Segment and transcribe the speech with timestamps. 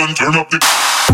[0.00, 1.09] And turn up the.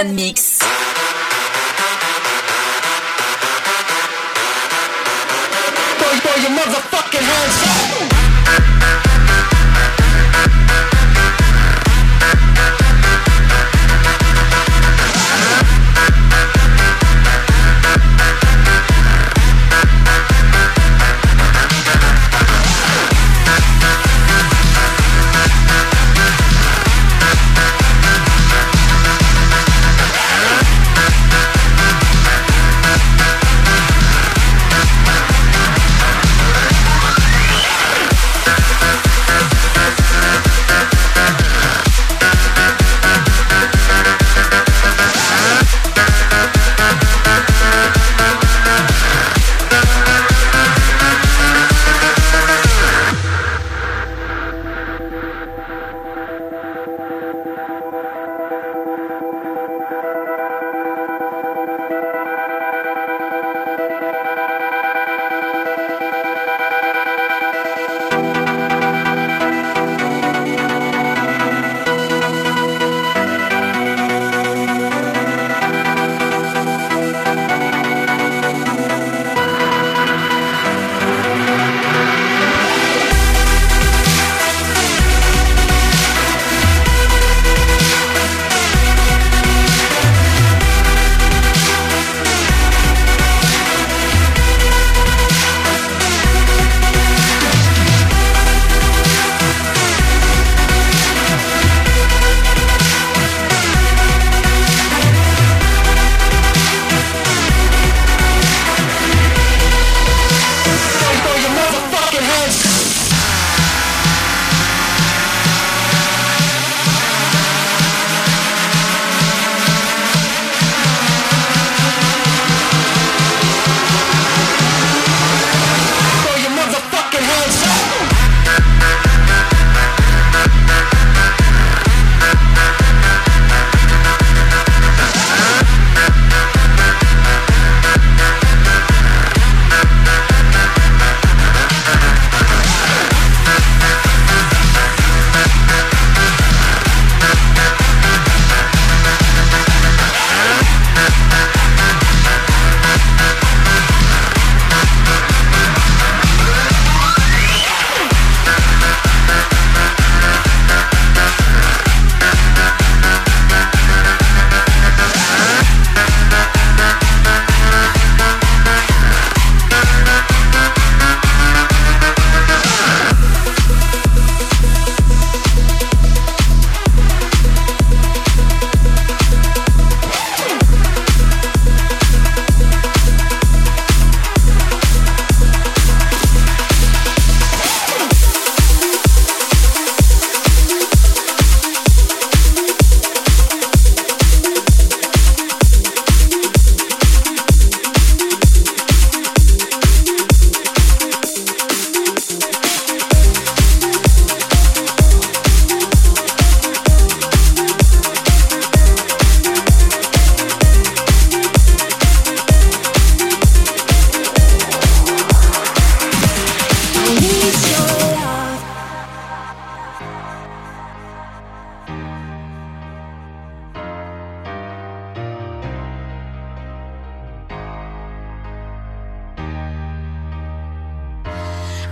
[0.00, 0.58] Urban Mix.
[5.98, 8.09] Throw your motherfucking hands up.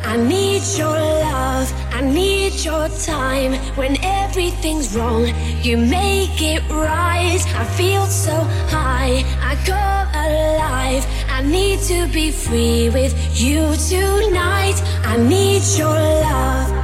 [0.09, 3.52] I need your love, I need your time.
[3.76, 5.26] When everything's wrong,
[5.61, 7.42] you make it right.
[7.54, 8.36] I feel so
[8.72, 9.84] high, I go
[10.26, 11.04] alive.
[11.28, 14.80] I need to be free with you tonight.
[15.04, 16.77] I need your love.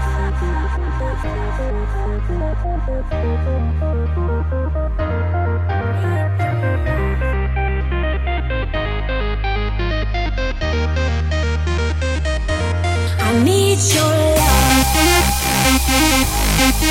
[16.56, 16.82] Thank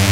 [0.00, 0.11] you.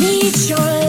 [0.00, 0.88] need your love.